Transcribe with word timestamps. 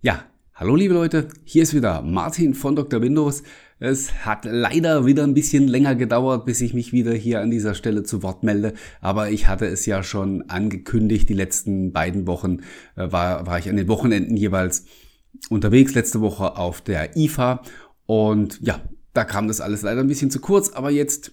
Ja, 0.00 0.22
hallo 0.54 0.76
liebe 0.76 0.94
Leute, 0.94 1.26
hier 1.42 1.64
ist 1.64 1.74
wieder 1.74 2.02
Martin 2.02 2.54
von 2.54 2.76
Dr. 2.76 3.02
Windows. 3.02 3.42
Es 3.80 4.24
hat 4.24 4.44
leider 4.44 5.06
wieder 5.06 5.24
ein 5.24 5.34
bisschen 5.34 5.66
länger 5.66 5.96
gedauert, 5.96 6.44
bis 6.46 6.60
ich 6.60 6.72
mich 6.72 6.92
wieder 6.92 7.12
hier 7.14 7.40
an 7.40 7.50
dieser 7.50 7.74
Stelle 7.74 8.04
zu 8.04 8.22
Wort 8.22 8.44
melde, 8.44 8.74
aber 9.00 9.32
ich 9.32 9.48
hatte 9.48 9.66
es 9.66 9.86
ja 9.86 10.04
schon 10.04 10.42
angekündigt, 10.42 11.28
die 11.28 11.34
letzten 11.34 11.92
beiden 11.92 12.28
Wochen 12.28 12.58
äh, 12.94 13.10
war, 13.10 13.48
war 13.48 13.58
ich 13.58 13.68
an 13.68 13.74
den 13.74 13.88
Wochenenden 13.88 14.36
jeweils 14.36 14.84
unterwegs, 15.50 15.96
letzte 15.96 16.20
Woche 16.20 16.56
auf 16.56 16.80
der 16.80 17.16
IFA 17.16 17.62
und 18.06 18.60
ja, 18.60 18.80
da 19.14 19.24
kam 19.24 19.48
das 19.48 19.60
alles 19.60 19.82
leider 19.82 20.00
ein 20.00 20.06
bisschen 20.06 20.30
zu 20.30 20.38
kurz, 20.38 20.68
aber 20.68 20.90
jetzt 20.90 21.32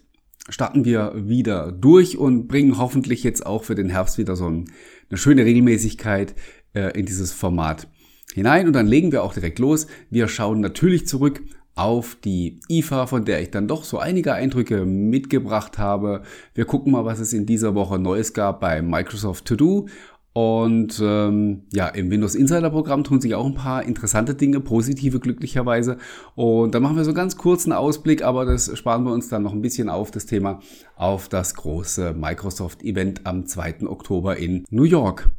starten 0.49 0.85
wir 0.85 1.13
wieder 1.15 1.71
durch 1.71 2.17
und 2.17 2.47
bringen 2.47 2.79
hoffentlich 2.79 3.21
jetzt 3.21 3.45
auch 3.45 3.63
für 3.63 3.75
den 3.75 3.91
Herbst 3.91 4.17
wieder 4.17 4.35
so 4.35 4.47
eine 4.47 4.65
schöne 5.13 5.45
Regelmäßigkeit 5.45 6.33
äh, 6.73 6.99
in 6.99 7.05
dieses 7.05 7.31
Format 7.31 7.87
hinein 8.35 8.67
und 8.67 8.73
dann 8.73 8.85
legen 8.85 9.11
wir 9.13 9.23
auch 9.23 9.33
direkt 9.33 9.59
los. 9.59 9.87
Wir 10.09 10.27
schauen 10.27 10.59
natürlich 10.59 11.07
zurück 11.07 11.41
auf 11.73 12.17
die 12.23 12.59
IFA, 12.69 13.07
von 13.07 13.25
der 13.25 13.41
ich 13.41 13.49
dann 13.49 13.67
doch 13.67 13.85
so 13.85 13.97
einige 13.97 14.33
Eindrücke 14.33 14.85
mitgebracht 14.85 15.77
habe. 15.77 16.23
Wir 16.53 16.65
gucken 16.65 16.91
mal, 16.91 17.05
was 17.05 17.19
es 17.19 17.33
in 17.33 17.45
dieser 17.45 17.75
Woche 17.75 17.97
Neues 17.97 18.33
gab 18.33 18.59
bei 18.59 18.81
Microsoft 18.81 19.45
To 19.45 19.55
Do. 19.55 19.87
Und 20.33 21.01
ähm, 21.01 21.61
ja, 21.71 21.87
im 21.87 22.11
Windows 22.11 22.35
Insider 22.35 22.69
Programm 22.69 23.05
tun 23.05 23.21
sich 23.21 23.35
auch 23.35 23.45
ein 23.45 23.55
paar 23.55 23.83
interessante 23.83 24.35
Dinge, 24.35 24.59
positive 24.59 25.21
glücklicherweise. 25.21 25.97
Und 26.35 26.75
da 26.75 26.81
machen 26.81 26.97
wir 26.97 27.05
so 27.05 27.13
ganz 27.13 27.37
kurzen 27.37 27.71
Ausblick, 27.71 28.21
aber 28.21 28.43
das 28.43 28.77
sparen 28.77 29.05
wir 29.05 29.13
uns 29.13 29.29
dann 29.29 29.43
noch 29.43 29.53
ein 29.53 29.61
bisschen 29.61 29.87
auf 29.87 30.11
das 30.11 30.25
Thema, 30.25 30.59
auf 30.97 31.29
das 31.29 31.55
große 31.55 32.13
Microsoft 32.13 32.83
Event 32.83 33.25
am 33.25 33.45
2. 33.45 33.87
Oktober 33.87 34.35
in 34.35 34.65
New 34.69 34.83
York. 34.83 35.29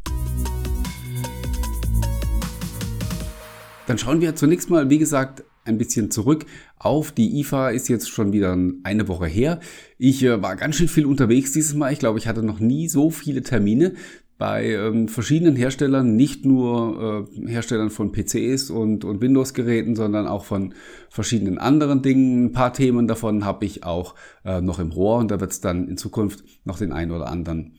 Dann 3.86 3.98
schauen 3.98 4.20
wir 4.20 4.34
zunächst 4.34 4.70
mal, 4.70 4.90
wie 4.90 4.98
gesagt, 4.98 5.45
ein 5.64 5.78
bisschen 5.78 6.10
zurück 6.10 6.46
auf 6.78 7.12
die 7.12 7.40
IFA 7.40 7.70
ist 7.70 7.88
jetzt 7.88 8.09
schon 8.09 8.32
wieder 8.32 8.56
eine 8.82 9.09
Woche 9.09 9.26
her. 9.26 9.60
Ich 9.98 10.23
äh, 10.23 10.40
war 10.43 10.56
ganz 10.56 10.76
schön 10.76 10.88
viel 10.88 11.06
unterwegs 11.06 11.52
dieses 11.52 11.74
Mal. 11.74 11.93
Ich 11.93 11.98
glaube, 11.98 12.18
ich 12.18 12.28
hatte 12.28 12.43
noch 12.43 12.60
nie 12.60 12.88
so 12.88 13.10
viele 13.10 13.43
Termine 13.43 13.95
bei 14.38 14.66
ähm, 14.73 15.09
verschiedenen 15.09 15.56
Herstellern, 15.56 16.15
nicht 16.15 16.45
nur 16.45 17.26
äh, 17.34 17.48
Herstellern 17.48 17.88
von 17.88 18.12
PCs 18.12 18.70
und, 18.70 19.04
und 19.04 19.23
Windows-Geräten, 19.23 19.96
sondern 19.96 20.26
auch 20.26 20.45
von 20.45 20.74
verschiedenen 21.09 21.56
anderen 21.59 22.02
Dingen. 22.02 22.46
Ein 22.46 22.52
paar 22.52 22.74
Themen 22.74 23.09
davon 23.09 23.46
habe 23.46 23.65
ich 23.65 23.84
auch 23.84 24.15
äh, 24.45 24.60
noch 24.60 24.78
im 24.78 24.93
Rohr 24.93 25.18
und 25.18 25.30
da 25.30 25.40
wird 25.40 25.52
es 25.52 25.62
dann 25.62 25.88
in 25.88 25.96
Zukunft 25.96 26.45
noch 26.65 26.78
den 26.78 26.93
einen 26.93 27.12
oder 27.12 27.28
anderen 27.28 27.76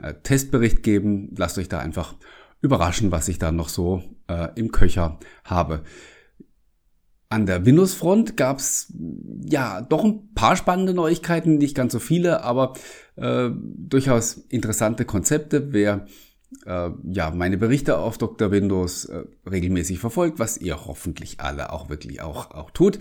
äh, 0.00 0.14
Testbericht 0.22 0.84
geben. 0.84 1.34
Lasst 1.36 1.58
euch 1.58 1.68
da 1.68 1.80
einfach 1.80 2.14
überraschen, 2.60 3.12
was 3.12 3.28
ich 3.28 3.38
da 3.38 3.52
noch 3.52 3.68
so 3.68 4.02
äh, 4.28 4.48
im 4.56 4.72
Köcher 4.72 5.18
habe. 5.44 5.82
An 7.28 7.46
der 7.46 7.66
Windows-Front 7.66 8.36
gab 8.36 8.58
es 8.58 8.92
ja 9.44 9.80
doch 9.80 10.04
ein 10.04 10.32
paar 10.34 10.56
spannende 10.56 10.94
Neuigkeiten, 10.94 11.58
nicht 11.58 11.74
ganz 11.74 11.92
so 11.92 11.98
viele, 11.98 12.42
aber 12.44 12.74
äh, 13.16 13.50
durchaus 13.52 14.34
interessante 14.34 15.04
Konzepte. 15.04 15.72
Wer 15.72 16.06
äh, 16.64 16.90
ja 17.10 17.30
meine 17.32 17.58
Berichte 17.58 17.98
auf 17.98 18.18
Dr. 18.18 18.52
Windows 18.52 19.06
äh, 19.06 19.24
regelmäßig 19.48 19.98
verfolgt, 19.98 20.38
was 20.38 20.56
ihr 20.56 20.86
hoffentlich 20.86 21.40
alle 21.40 21.72
auch 21.72 21.88
wirklich 21.88 22.22
auch, 22.22 22.52
auch 22.52 22.70
tut, 22.70 22.98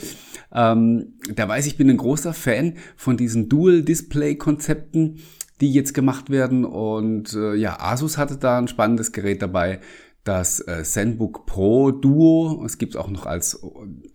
ähm, 0.52 1.14
der 1.30 1.48
weiß, 1.48 1.68
ich 1.68 1.78
bin 1.78 1.90
ein 1.90 1.98
großer 1.98 2.34
Fan 2.34 2.78
von 2.96 3.18
diesen 3.18 3.48
Dual-Display-Konzepten 3.48 5.20
die 5.62 5.72
jetzt 5.72 5.94
gemacht 5.94 6.30
werden. 6.30 6.66
Und 6.66 7.34
äh, 7.34 7.56
ja, 7.56 7.80
Asus 7.80 8.18
hatte 8.18 8.38
da 8.38 8.58
ein 8.58 8.68
spannendes 8.68 9.12
Gerät 9.12 9.42
dabei, 9.42 9.80
das 10.24 10.60
äh, 10.60 10.84
ZenBook 10.84 11.46
Pro 11.46 11.92
Duo. 11.92 12.64
Es 12.66 12.78
gibt 12.78 12.96
es 12.96 13.00
auch 13.00 13.10
noch 13.10 13.26
als, 13.26 13.64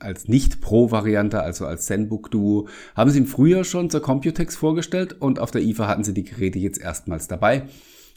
als 0.01 0.29
Nicht-Pro-Variante, 0.29 1.41
also 1.41 1.67
als 1.67 1.87
ZenBook 1.87 2.31
Duo. 2.31 2.69
Haben 2.97 3.11
sie 3.11 3.19
im 3.19 3.27
Frühjahr 3.27 3.65
schon 3.65 3.91
zur 3.91 4.03
Computex 4.03 4.57
vorgestellt 4.57 5.17
und 5.21 5.39
auf 5.39 5.53
der 5.53 5.63
IFA 5.63 5.87
hatten 5.87 6.05
sie 6.05 6.15
die 6.15 6.25
Geräte 6.25 6.59
jetzt 6.59 6.81
erstmals 6.81 7.29
dabei. 7.29 7.69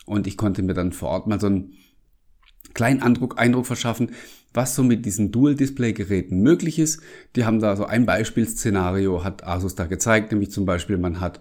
Und 0.05 0.27
ich 0.27 0.37
konnte 0.37 0.63
mir 0.63 0.73
dann 0.73 0.91
vor 0.91 1.09
Ort 1.09 1.27
mal 1.27 1.39
so 1.39 1.47
einen 1.47 1.73
kleinen 2.73 3.03
Eindruck, 3.03 3.39
Eindruck 3.39 3.67
verschaffen, 3.67 4.11
was 4.53 4.75
so 4.75 4.83
mit 4.83 5.05
diesen 5.05 5.31
Dual-Display-Geräten 5.31 6.41
möglich 6.41 6.79
ist. 6.79 7.01
Die 7.35 7.45
haben 7.45 7.59
da 7.59 7.75
so 7.75 7.85
ein 7.85 8.07
Beispielszenario, 8.07 9.23
hat 9.23 9.45
Asus 9.45 9.75
da 9.75 9.85
gezeigt, 9.85 10.31
nämlich 10.31 10.51
zum 10.51 10.65
Beispiel 10.65 10.97
man 10.97 11.19
hat 11.19 11.39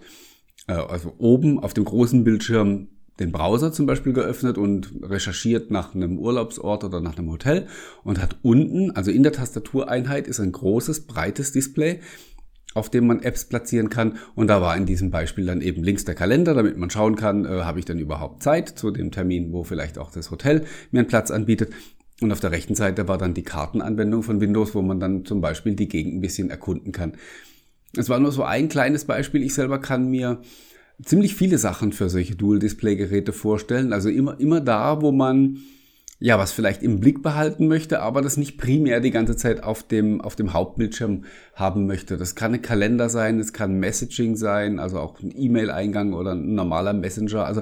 äh, 0.67 0.73
also 0.73 1.13
oben 1.17 1.59
auf 1.59 1.73
dem 1.73 1.85
großen 1.85 2.23
Bildschirm 2.23 2.87
den 3.19 3.31
Browser 3.31 3.71
zum 3.71 3.85
Beispiel 3.85 4.13
geöffnet 4.13 4.57
und 4.57 4.91
recherchiert 5.03 5.69
nach 5.69 5.93
einem 5.93 6.17
Urlaubsort 6.17 6.83
oder 6.83 6.99
nach 6.99 7.17
einem 7.17 7.29
Hotel 7.29 7.67
und 8.03 8.21
hat 8.21 8.37
unten, 8.41 8.91
also 8.91 9.11
in 9.11 9.23
der 9.23 9.31
Tastatureinheit, 9.31 10.27
ist 10.27 10.39
ein 10.39 10.51
großes, 10.51 11.05
breites 11.05 11.51
Display, 11.51 11.99
auf 12.73 12.89
dem 12.89 13.05
man 13.05 13.21
Apps 13.21 13.45
platzieren 13.45 13.89
kann. 13.89 14.17
Und 14.33 14.47
da 14.47 14.61
war 14.61 14.75
in 14.75 14.87
diesem 14.87 15.11
Beispiel 15.11 15.45
dann 15.45 15.61
eben 15.61 15.83
links 15.83 16.05
der 16.05 16.15
Kalender, 16.15 16.55
damit 16.55 16.77
man 16.77 16.89
schauen 16.89 17.15
kann, 17.15 17.45
äh, 17.45 17.49
habe 17.49 17.77
ich 17.77 17.85
dann 17.85 17.99
überhaupt 17.99 18.41
Zeit 18.41 18.69
zu 18.69 18.89
dem 18.89 19.11
Termin, 19.11 19.53
wo 19.53 19.63
vielleicht 19.63 19.99
auch 19.99 20.11
das 20.11 20.31
Hotel 20.31 20.65
mir 20.89 20.99
einen 20.99 21.07
Platz 21.07 21.29
anbietet. 21.29 21.71
Und 22.19 22.31
auf 22.31 22.39
der 22.39 22.51
rechten 22.51 22.73
Seite 22.73 23.07
war 23.07 23.17
dann 23.17 23.33
die 23.33 23.43
Kartenanwendung 23.43 24.23
von 24.23 24.41
Windows, 24.41 24.73
wo 24.73 24.81
man 24.81 24.99
dann 24.99 25.25
zum 25.25 25.41
Beispiel 25.41 25.75
die 25.75 25.87
Gegend 25.87 26.15
ein 26.15 26.21
bisschen 26.21 26.49
erkunden 26.49 26.91
kann. 26.91 27.13
Es 27.95 28.09
war 28.09 28.19
nur 28.19 28.31
so 28.31 28.43
ein 28.43 28.69
kleines 28.69 29.05
Beispiel. 29.05 29.43
Ich 29.43 29.53
selber 29.53 29.79
kann 29.79 30.09
mir 30.09 30.41
ziemlich 31.03 31.35
viele 31.35 31.57
Sachen 31.57 31.91
für 31.91 32.09
solche 32.09 32.35
Dual-Display-Geräte 32.35 33.33
vorstellen. 33.33 33.93
Also 33.93 34.09
immer, 34.09 34.39
immer 34.39 34.61
da, 34.61 35.01
wo 35.01 35.11
man 35.11 35.59
ja 36.19 36.39
was 36.39 36.53
vielleicht 36.53 36.83
im 36.83 37.01
Blick 37.01 37.21
behalten 37.21 37.67
möchte, 37.67 38.01
aber 38.01 38.21
das 38.21 38.37
nicht 38.37 38.57
primär 38.57 39.01
die 39.01 39.11
ganze 39.11 39.35
Zeit 39.35 39.61
auf 39.61 39.83
dem, 39.83 40.21
auf 40.21 40.37
dem 40.37 40.53
Hauptbildschirm 40.53 41.25
haben 41.53 41.85
möchte. 41.85 42.15
Das 42.17 42.35
kann 42.35 42.53
ein 42.53 42.61
Kalender 42.61 43.09
sein, 43.09 43.39
es 43.39 43.51
kann 43.51 43.79
Messaging 43.79 44.37
sein, 44.37 44.79
also 44.79 44.99
auch 44.99 45.19
ein 45.21 45.33
E-Mail-Eingang 45.35 46.13
oder 46.13 46.31
ein 46.31 46.55
normaler 46.55 46.93
Messenger. 46.93 47.45
Also 47.45 47.61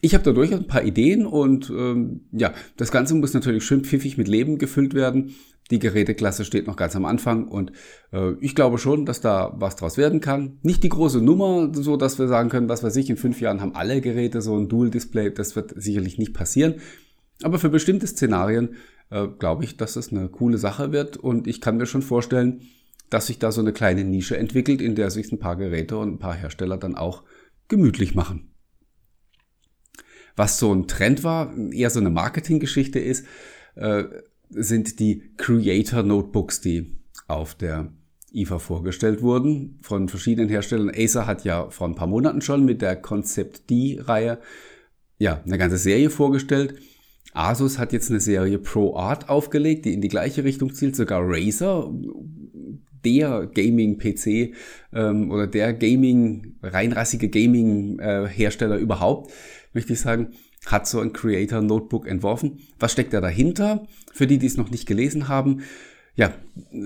ich 0.00 0.14
habe 0.14 0.22
da 0.22 0.32
durchaus 0.32 0.60
ein 0.60 0.68
paar 0.68 0.84
Ideen 0.84 1.26
und 1.26 1.68
ähm, 1.70 2.20
ja, 2.30 2.54
das 2.76 2.92
Ganze 2.92 3.16
muss 3.16 3.34
natürlich 3.34 3.64
schön 3.64 3.82
pfiffig 3.82 4.16
mit 4.16 4.28
Leben 4.28 4.58
gefüllt 4.58 4.94
werden. 4.94 5.34
Die 5.70 5.78
Geräteklasse 5.78 6.44
steht 6.44 6.66
noch 6.66 6.76
ganz 6.76 6.96
am 6.96 7.04
Anfang 7.04 7.46
und 7.48 7.72
äh, 8.12 8.32
ich 8.40 8.54
glaube 8.54 8.78
schon, 8.78 9.04
dass 9.04 9.20
da 9.20 9.54
was 9.56 9.76
draus 9.76 9.98
werden 9.98 10.20
kann. 10.20 10.58
Nicht 10.62 10.82
die 10.82 10.88
große 10.88 11.20
Nummer, 11.20 11.70
so 11.74 11.96
dass 11.96 12.18
wir 12.18 12.26
sagen 12.28 12.48
können, 12.48 12.68
was 12.68 12.82
weiß 12.82 12.96
ich, 12.96 13.10
in 13.10 13.16
fünf 13.16 13.40
Jahren 13.40 13.60
haben 13.60 13.74
alle 13.74 14.00
Geräte 14.00 14.40
so 14.40 14.56
ein 14.56 14.68
Dual-Display. 14.68 15.32
Das 15.34 15.56
wird 15.56 15.74
sicherlich 15.76 16.18
nicht 16.18 16.32
passieren. 16.32 16.76
Aber 17.42 17.58
für 17.58 17.68
bestimmte 17.68 18.06
Szenarien 18.06 18.76
äh, 19.10 19.26
glaube 19.26 19.64
ich, 19.64 19.76
dass 19.76 19.94
das 19.94 20.10
eine 20.10 20.28
coole 20.28 20.58
Sache 20.58 20.92
wird 20.92 21.16
und 21.16 21.46
ich 21.46 21.60
kann 21.60 21.76
mir 21.76 21.86
schon 21.86 22.02
vorstellen, 22.02 22.62
dass 23.10 23.26
sich 23.26 23.38
da 23.38 23.52
so 23.52 23.60
eine 23.60 23.72
kleine 23.72 24.04
Nische 24.04 24.36
entwickelt, 24.36 24.80
in 24.80 24.94
der 24.94 25.10
sich 25.10 25.32
ein 25.32 25.38
paar 25.38 25.56
Geräte 25.56 25.96
und 25.96 26.14
ein 26.14 26.18
paar 26.18 26.34
Hersteller 26.34 26.76
dann 26.76 26.94
auch 26.94 27.24
gemütlich 27.68 28.14
machen. 28.14 28.54
Was 30.36 30.58
so 30.58 30.72
ein 30.72 30.86
Trend 30.86 31.24
war, 31.24 31.52
eher 31.72 31.90
so 31.90 32.00
eine 32.00 32.10
Marketinggeschichte 32.10 32.98
ist, 32.98 33.26
äh, 33.74 34.04
sind 34.50 34.98
die 35.00 35.30
Creator 35.36 36.02
Notebooks, 36.02 36.60
die 36.60 36.96
auf 37.26 37.54
der 37.54 37.92
IFA 38.32 38.58
vorgestellt 38.58 39.22
wurden 39.22 39.78
von 39.82 40.08
verschiedenen 40.08 40.48
Herstellern. 40.48 40.92
Acer 40.94 41.26
hat 41.26 41.44
ja 41.44 41.70
vor 41.70 41.88
ein 41.88 41.94
paar 41.94 42.06
Monaten 42.06 42.40
schon 42.40 42.64
mit 42.64 42.82
der 42.82 42.96
Concept 42.96 43.70
D-Reihe 43.70 44.38
ja 45.18 45.42
eine 45.44 45.58
ganze 45.58 45.78
Serie 45.78 46.10
vorgestellt. 46.10 46.74
Asus 47.32 47.78
hat 47.78 47.92
jetzt 47.92 48.10
eine 48.10 48.20
Serie 48.20 48.58
Pro 48.58 48.96
Art 48.96 49.28
aufgelegt, 49.28 49.84
die 49.84 49.94
in 49.94 50.00
die 50.00 50.08
gleiche 50.08 50.44
Richtung 50.44 50.74
zielt. 50.74 50.96
Sogar 50.96 51.20
Razer, 51.22 51.90
der 53.04 53.46
Gaming-PC 53.46 54.54
ähm, 54.92 55.30
oder 55.30 55.46
der 55.46 55.72
Gaming, 55.72 56.56
reinrassige 56.62 57.28
Gaming-Hersteller 57.28 58.76
äh, 58.76 58.80
überhaupt, 58.80 59.32
möchte 59.72 59.92
ich 59.92 60.00
sagen, 60.00 60.32
hat 60.70 60.86
so 60.86 61.00
ein 61.00 61.12
Creator 61.12 61.60
Notebook 61.60 62.06
entworfen. 62.06 62.60
Was 62.78 62.92
steckt 62.92 63.12
da 63.12 63.20
dahinter? 63.20 63.86
Für 64.12 64.26
die, 64.26 64.38
die 64.38 64.46
es 64.46 64.56
noch 64.56 64.70
nicht 64.70 64.86
gelesen 64.86 65.28
haben. 65.28 65.62
Ja, 66.14 66.34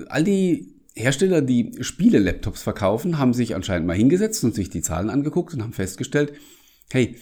all 0.07 0.23
die 0.23 0.73
Hersteller, 0.95 1.41
die 1.41 1.71
Spiele-Laptops 1.79 2.61
verkaufen, 2.61 3.17
haben 3.17 3.33
sich 3.33 3.55
anscheinend 3.55 3.87
mal 3.87 3.97
hingesetzt 3.97 4.43
und 4.43 4.53
sich 4.53 4.69
die 4.69 4.81
Zahlen 4.81 5.09
angeguckt 5.09 5.53
und 5.53 5.63
haben 5.63 5.73
festgestellt, 5.73 6.33
hey, 6.91 7.17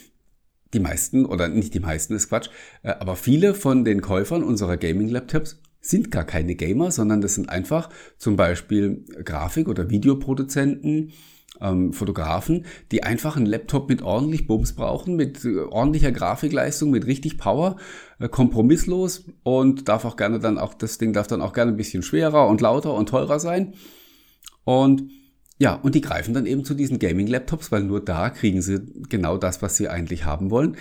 die 0.74 0.80
meisten, 0.80 1.26
oder 1.26 1.48
nicht 1.48 1.74
die 1.74 1.80
meisten 1.80 2.14
ist 2.16 2.30
Quatsch, 2.30 2.50
äh, 2.84 2.90
aber 2.90 3.16
viele 3.16 3.54
von 3.54 3.84
den 3.84 4.02
Käufern 4.02 4.44
unserer 4.44 4.78
Gaming-Laptops 4.78 5.62
sind 5.80 6.12
gar 6.12 6.26
keine 6.26 6.56
Gamer, 6.56 6.92
sondern 6.92 7.22
das 7.22 7.36
sind 7.36 7.50
einfach 7.50 7.90
zum 8.18 8.36
Beispiel 8.36 9.04
Grafik- 9.24 9.68
oder 9.68 9.90
Videoproduzenten, 9.90 11.14
ähm, 11.62 11.94
Fotografen, 11.94 12.66
die 12.92 13.04
einfach 13.04 13.38
einen 13.38 13.46
Laptop 13.46 13.90
mit 13.90 14.02
ordentlich 14.02 14.48
Bums 14.48 14.74
brauchen, 14.74 15.16
mit 15.16 15.46
äh, 15.46 15.60
ordentlicher 15.60 16.12
Grafikleistung, 16.12 16.92
mit 16.92 17.06
richtig 17.06 17.38
Power, 17.38 17.78
äh, 18.20 18.28
kompromisslos 18.28 19.26
und 19.44 19.88
darf 19.88 20.06
auch 20.06 20.18
gerne 20.18 20.40
dann 20.40 20.58
auch, 20.58 20.74
das 20.74 20.98
Ding 20.98 21.14
darf 21.14 21.28
dann 21.28 21.42
auch 21.42 21.54
gerne 21.54 21.72
ein 21.72 21.78
bisschen 21.78 22.04
schwerer 22.04 22.48
und 22.48 22.62
lauter 22.62 22.94
und 22.94 23.10
teurer 23.10 23.40
sein. 23.40 23.74
Und 24.64 25.10
ja, 25.58 25.76
und 25.76 25.94
die 25.94 26.02
greifen 26.02 26.34
dann 26.34 26.48
eben 26.48 26.66
zu 26.66 26.74
diesen 26.74 26.98
Gaming-Laptops, 26.98 27.72
weil 27.72 27.84
nur 27.84 28.04
da 28.04 28.32
kriegen 28.32 28.64
sie 28.64 28.80
genau 29.10 29.38
das, 29.38 29.62
was 29.62 29.78
sie 29.78 29.90
eigentlich 29.90 30.26
haben 30.26 30.50
wollen. 30.50 30.76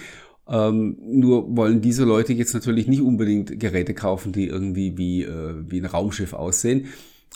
Ähm, 0.48 0.96
nur 1.02 1.54
wollen 1.54 1.82
diese 1.82 2.04
Leute 2.04 2.32
jetzt 2.32 2.54
natürlich 2.54 2.88
nicht 2.88 3.02
unbedingt 3.02 3.60
Geräte 3.60 3.92
kaufen, 3.92 4.32
die 4.32 4.46
irgendwie 4.46 4.96
wie, 4.96 5.22
äh, 5.22 5.54
wie 5.66 5.80
ein 5.80 5.84
Raumschiff 5.84 6.32
aussehen. 6.32 6.86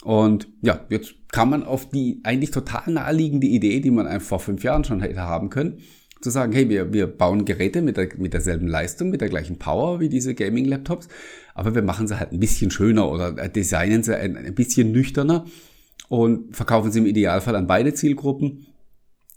Und 0.03 0.49
ja, 0.61 0.81
jetzt 0.91 1.15
kann 1.31 1.51
man 1.51 1.63
auf 1.63 1.89
die 1.89 2.21
eigentlich 2.25 2.51
total 2.51 2.93
naheliegende 2.93 3.47
Idee, 3.47 3.81
die 3.81 3.91
man 3.91 4.07
einfach 4.07 4.29
vor 4.29 4.41
fünf 4.41 4.65
Jahren 4.65 4.85
schon 4.85 5.01
hätte 5.01 5.23
haben 5.23 5.51
können, 5.51 5.79
zu 6.21 6.31
sagen, 6.31 6.53
hey, 6.53 6.69
wir, 6.69 6.93
wir 6.93 7.07
bauen 7.07 7.45
Geräte 7.45 7.83
mit, 7.83 7.97
der, 7.97 8.09
mit 8.17 8.33
derselben 8.33 8.67
Leistung, 8.67 9.11
mit 9.11 9.21
der 9.21 9.29
gleichen 9.29 9.59
Power 9.59 10.01
wie 10.01 10.09
diese 10.09 10.35
Gaming-Laptops, 10.35 11.09
aber 11.55 11.75
wir 11.75 11.83
machen 11.83 12.09
sie 12.09 12.19
halt 12.19 12.33
ein 12.33 12.41
bisschen 12.41 12.71
schöner 12.71 13.11
oder 13.11 13.33
designen 13.49 14.03
sie 14.03 14.19
ein, 14.19 14.37
ein 14.37 14.55
bisschen 14.55 14.91
nüchterner 14.91 15.45
und 16.09 16.57
verkaufen 16.57 16.91
sie 16.91 17.01
im 17.01 17.07
Idealfall 17.07 17.57
an 17.57 17.67
beide 17.67 17.95
Zielgruppen 17.95 18.67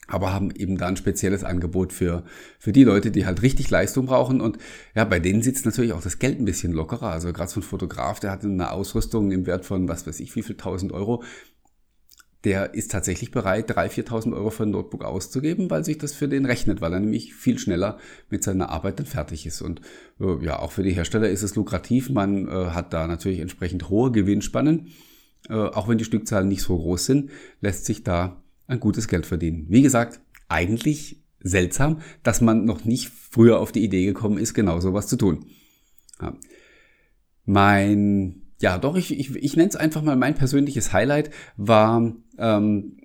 aber 0.07 0.33
haben 0.33 0.51
eben 0.51 0.77
da 0.77 0.88
ein 0.88 0.98
spezielles 0.98 1.44
Angebot 1.44 1.94
für, 1.94 2.24
für 2.59 2.71
die 2.71 2.83
Leute, 2.83 3.12
die 3.12 3.25
halt 3.25 3.42
richtig 3.42 3.69
Leistung 3.69 4.06
brauchen. 4.06 4.42
Und 4.42 4.57
ja, 4.95 5.04
bei 5.04 5.19
denen 5.19 5.42
sitzt 5.42 5.65
natürlich 5.65 5.94
auch 5.94 6.01
das 6.01 6.19
Geld 6.19 6.39
ein 6.39 6.45
bisschen 6.45 6.71
lockerer. 6.71 7.12
Also 7.12 7.31
gerade 7.33 7.51
so 7.51 7.59
ein 7.59 7.63
Fotograf, 7.63 8.19
der 8.19 8.31
hat 8.31 8.44
eine 8.44 8.71
Ausrüstung 8.71 9.31
im 9.31 9.45
Wert 9.45 9.65
von, 9.65 9.88
was 9.88 10.07
weiß 10.07 10.19
ich, 10.21 10.36
wie 10.36 10.44
viel 10.44 10.56
tausend 10.56 10.94
Euro. 10.94 11.24
Der 12.44 12.75
ist 12.75 12.92
tatsächlich 12.92 13.31
bereit, 13.31 13.69
3.000, 13.69 14.07
4.000 14.07 14.33
Euro 14.33 14.51
für 14.51 14.63
ein 14.63 14.71
Notebook 14.71 15.04
auszugeben, 15.04 15.69
weil 15.69 15.83
sich 15.83 15.98
das 15.98 16.13
für 16.13 16.30
den 16.30 16.45
rechnet, 16.45 16.80
weil 16.80 16.94
er 16.94 17.00
nämlich 17.00 17.33
viel 17.33 17.60
schneller 17.60 17.98
mit 18.30 18.44
seiner 18.44 18.69
Arbeit 18.69 19.00
dann 19.00 19.06
fertig 19.06 19.45
ist. 19.45 19.62
Und 19.62 19.81
äh, 20.21 20.45
ja, 20.45 20.60
auch 20.60 20.71
für 20.71 20.83
die 20.83 20.94
Hersteller 20.94 21.30
ist 21.30 21.44
es 21.44 21.56
lukrativ. 21.56 22.10
Man 22.10 22.48
äh, 22.48 22.68
hat 22.68 22.94
da 22.94 23.07
natürlich 23.07 23.39
entsprechend 23.39 23.89
hohe 23.89 24.12
Gewinnspannen. 24.12 24.88
Äh, 25.50 25.56
auch 25.56 25.89
wenn 25.89 25.98
die 25.98 26.06
Stückzahlen 26.06 26.48
nicht 26.48 26.62
so 26.62 26.77
groß 26.77 27.06
sind, 27.06 27.31
lässt 27.60 27.86
sich 27.86 28.03
da 28.03 28.42
ein 28.67 28.79
gutes 28.79 29.07
Geld 29.07 29.25
verdienen. 29.25 29.65
Wie 29.69 29.81
gesagt, 29.81 30.19
eigentlich 30.47 31.23
seltsam, 31.39 32.01
dass 32.23 32.41
man 32.41 32.65
noch 32.65 32.85
nicht 32.85 33.09
früher 33.09 33.59
auf 33.59 33.71
die 33.71 33.83
Idee 33.83 34.05
gekommen 34.05 34.37
ist, 34.37 34.53
genau 34.53 34.79
sowas 34.79 35.07
zu 35.07 35.15
tun. 35.15 35.45
Ja. 36.21 36.35
Mein, 37.45 38.41
ja 38.59 38.77
doch, 38.77 38.95
ich, 38.95 39.17
ich, 39.17 39.35
ich 39.35 39.55
nenne 39.55 39.69
es 39.69 39.75
einfach 39.75 40.01
mal 40.01 40.15
mein 40.15 40.35
persönliches 40.35 40.91
Highlight 40.91 41.29
war 41.55 42.13
ähm, 42.37 42.97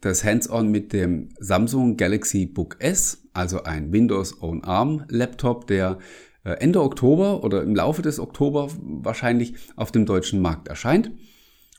das 0.00 0.24
Hands-on 0.24 0.70
mit 0.70 0.92
dem 0.92 1.30
Samsung 1.38 1.96
Galaxy 1.96 2.46
Book 2.46 2.76
S, 2.80 3.28
also 3.32 3.64
ein 3.64 3.92
Windows 3.92 4.42
Own 4.42 4.64
ARM 4.64 5.04
Laptop, 5.08 5.66
der 5.66 5.98
äh, 6.44 6.52
Ende 6.54 6.82
Oktober 6.82 7.44
oder 7.44 7.62
im 7.62 7.74
Laufe 7.74 8.02
des 8.02 8.18
Oktober 8.18 8.68
wahrscheinlich 8.80 9.54
auf 9.76 9.92
dem 9.92 10.06
deutschen 10.06 10.40
Markt 10.40 10.68
erscheint. 10.68 11.12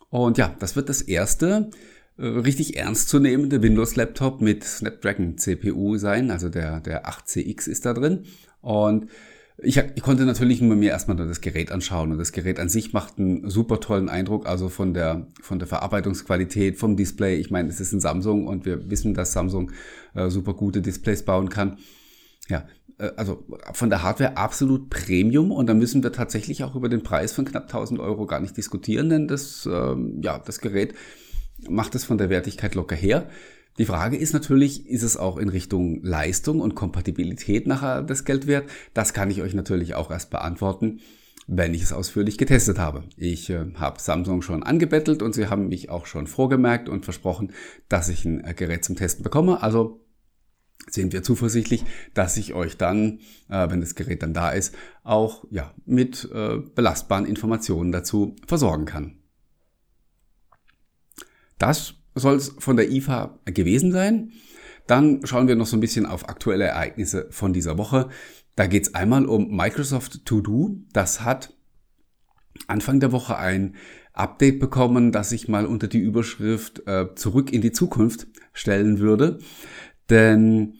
Und 0.09 0.38
ja, 0.38 0.56
das 0.59 0.75
wird 0.75 0.89
das 0.89 1.01
erste 1.01 1.71
richtig 2.18 2.77
ernstzunehmende 2.77 3.62
Windows-Laptop 3.62 4.42
mit 4.42 4.63
Snapdragon 4.63 5.38
CPU 5.38 5.98
sein, 5.98 6.31
also 6.31 6.50
der, 6.50 6.80
der 6.80 7.07
8CX 7.07 7.68
ist 7.68 7.86
da 7.86 7.94
drin. 7.94 8.25
Und 8.62 9.10
ich, 9.57 9.77
ich 9.77 10.01
konnte 10.01 10.25
natürlich 10.25 10.62
nur 10.62 10.75
mir 10.75 10.92
erstmal 10.92 11.18
das 11.18 11.42
Gerät 11.42 11.71
anschauen 11.71 12.12
und 12.12 12.18
das 12.18 12.31
Gerät 12.31 12.60
an 12.60 12.69
sich 12.69 12.94
macht 12.94 13.19
einen 13.19 13.50
super 13.50 13.80
tollen 13.80 14.10
Eindruck, 14.10 14.48
also 14.48 14.69
von 14.69 14.94
der, 14.94 15.27
von 15.42 15.60
der 15.60 15.68
Verarbeitungsqualität, 15.68 16.77
vom 16.77 16.98
Display. 16.98 17.36
Ich 17.36 17.51
meine, 17.51 17.69
es 17.69 17.80
ist 17.80 17.94
ein 17.94 18.00
Samsung 18.00 18.48
und 18.48 18.66
wir 18.66 18.89
wissen, 18.89 19.13
dass 19.13 19.33
Samsung 19.33 19.71
äh, 20.16 20.30
super 20.30 20.54
gute 20.54 20.81
Displays 20.81 21.24
bauen 21.24 21.50
kann. 21.50 21.77
Ja, 22.50 22.66
äh, 22.98 23.12
also 23.16 23.45
von 23.74 23.89
der 23.89 24.01
Hardware 24.04 24.38
absolut 24.38 24.89
Premium 24.89 25.51
und 25.51 25.68
da 25.68 25.74
müssen 25.74 26.04
wir 26.04 26.12
tatsächlich 26.12 26.63
auch 26.63 26.75
über 26.75 26.89
den 26.89 27.04
Preis 27.04 27.33
von 27.33 27.45
knapp 27.45 27.63
1000 27.63 28.00
Euro 28.00 28.25
gar 28.25 28.39
nicht 28.39 28.57
diskutieren, 28.57 29.09
denn 29.09 29.27
das, 29.27 29.68
ähm, 29.71 30.19
ja, 30.24 30.39
das 30.39 30.59
Gerät 30.59 30.94
macht 31.69 31.95
es 31.95 32.06
von 32.06 32.18
der 32.18 32.30
Wertigkeit 32.30 32.75
locker 32.75 32.95
her. 32.95 33.30
Die 33.77 33.86
Frage 33.86 34.18
ist 34.18 34.33
natürlich, 34.33 34.88
ist 34.88 35.01
es 35.01 35.18
auch 35.18 35.38
in 35.38 35.50
Richtung 35.50 36.04
Leistung 36.04 36.62
und 36.62 36.75
Kompatibilität 36.75 37.65
nachher 37.65 38.04
das 38.04 38.24
Geld 38.24 38.45
wert? 38.45 38.69
Das 38.94 39.13
kann 39.13 39.31
ich 39.31 39.42
euch 39.42 39.56
natürlich 39.56 39.95
auch 39.95 40.12
erst 40.12 40.30
beantworten, 40.30 41.00
wenn 41.48 41.74
ich 41.74 41.81
es 41.81 41.92
ausführlich 41.92 42.38
getestet 42.38 42.77
habe. 42.77 43.04
Ich 43.18 43.50
äh, 43.50 43.65
habe 43.75 44.00
Samsung 44.00 44.44
schon 44.44 44.62
angebettelt 44.62 45.24
und 45.24 45.33
sie 45.33 45.48
haben 45.48 45.69
mich 45.69 45.89
auch 45.89 46.06
schon 46.06 46.27
vorgemerkt 46.27 46.88
und 46.88 47.04
versprochen, 47.04 47.51
dass 47.89 48.09
ich 48.09 48.25
ein 48.25 48.44
äh, 48.44 48.54
Gerät 48.54 48.86
zum 48.86 48.95
Testen 48.95 49.24
bekomme. 49.24 49.63
Also 49.63 50.06
sind 50.89 51.13
wir 51.13 51.24
zuversichtlich, 51.24 51.83
dass 52.13 52.38
ich 52.38 52.54
euch 52.54 52.77
dann, 52.77 53.19
äh, 53.50 53.69
wenn 53.69 53.81
das 53.81 53.95
Gerät 53.95 54.21
dann 54.21 54.33
da 54.33 54.51
ist, 54.51 54.75
auch 55.04 55.45
ja, 55.50 55.74
mit 55.86 56.30
äh, 56.33 56.57
belastbaren 56.57 57.25
Informationen 57.25 57.92
dazu 57.92 58.36
versorgen 58.48 58.86
kann. 58.86 59.23
Das 61.63 61.94
soll 62.13 62.36
es 62.36 62.54
von 62.60 62.75
der 62.75 62.92
IFA 62.92 63.39
gewesen 63.45 63.94
sein. 63.94 64.33
Dann 64.86 65.25
schauen 65.25 65.48
wir 65.48 65.56
noch 65.56 65.65
so 65.65 65.77
ein 65.77 65.80
bisschen 65.80 66.06
auf 66.06 66.27
aktuelle 66.27 66.65
Ereignisse 66.65 67.27
von 67.30 67.54
dieser 67.54 67.77
Woche. 67.77 68.10
Da 68.57 68.68
geht 68.68 68.88
es 68.88 68.95
einmal 68.95 69.25
um 69.25 69.56
Microsoft 69.56 70.25
To 70.25 70.42
Do. 70.42 70.75
Das 70.92 71.21
hat 71.21 71.54
Anfang 72.68 73.00
der 73.00 73.13
Woche 73.13 73.38
ein 73.38 73.77
Update 74.12 74.60
bekommen, 74.60 75.13
das 75.13 75.31
ich 75.31 75.48
mal 75.48 75.65
unter 75.65 75.88
die 75.88 76.01
Überschrift 76.01 76.86
äh, 76.86 77.15
Zurück 77.15 77.54
in 77.54 77.62
die 77.62 77.71
Zukunft 77.71 78.27
stellen 78.51 79.00
würde. 79.00 79.39
Denn 80.09 80.74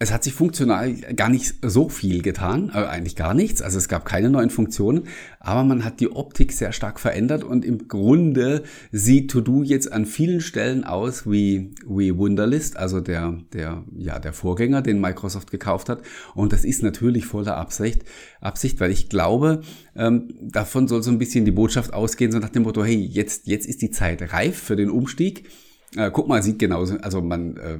es 0.00 0.12
hat 0.12 0.22
sich 0.22 0.32
funktional 0.32 0.94
gar 0.94 1.28
nicht 1.28 1.54
so 1.62 1.88
viel 1.88 2.22
getan, 2.22 2.70
äh, 2.72 2.84
eigentlich 2.84 3.16
gar 3.16 3.34
nichts. 3.34 3.62
Also 3.62 3.78
es 3.78 3.88
gab 3.88 4.04
keine 4.04 4.30
neuen 4.30 4.50
Funktionen, 4.50 5.04
aber 5.40 5.64
man 5.64 5.84
hat 5.84 5.98
die 6.00 6.10
Optik 6.10 6.52
sehr 6.52 6.72
stark 6.72 7.00
verändert 7.00 7.42
und 7.42 7.64
im 7.64 7.88
Grunde 7.88 8.62
sieht 8.92 9.30
To-Do 9.30 9.62
jetzt 9.64 9.90
an 9.92 10.06
vielen 10.06 10.40
Stellen 10.40 10.84
aus 10.84 11.28
wie, 11.28 11.72
wie 11.86 12.16
Wunderlist, 12.16 12.76
also 12.76 13.00
der, 13.00 13.40
der, 13.52 13.84
ja, 13.96 14.18
der 14.20 14.32
Vorgänger, 14.32 14.82
den 14.82 15.00
Microsoft 15.00 15.50
gekauft 15.50 15.88
hat. 15.88 16.02
Und 16.34 16.52
das 16.52 16.64
ist 16.64 16.82
natürlich 16.82 17.26
voller 17.26 17.56
Absicht, 17.56 18.04
Absicht, 18.40 18.78
weil 18.78 18.92
ich 18.92 19.08
glaube, 19.08 19.62
ähm, 19.96 20.28
davon 20.40 20.86
soll 20.86 21.02
so 21.02 21.10
ein 21.10 21.18
bisschen 21.18 21.44
die 21.44 21.50
Botschaft 21.50 21.92
ausgehen, 21.92 22.30
so 22.30 22.38
nach 22.38 22.50
dem 22.50 22.62
Motto, 22.62 22.84
hey, 22.84 22.96
jetzt, 22.96 23.48
jetzt 23.48 23.66
ist 23.66 23.82
die 23.82 23.90
Zeit 23.90 24.32
reif 24.32 24.58
für 24.58 24.76
den 24.76 24.90
Umstieg. 24.90 25.48
Äh, 25.96 26.10
guck 26.12 26.28
mal, 26.28 26.42
sieht 26.42 26.58
genauso, 26.58 26.98
also 26.98 27.22
man 27.22 27.56
äh, 27.56 27.78